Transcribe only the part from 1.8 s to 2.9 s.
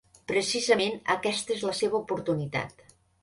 seva oportunitat.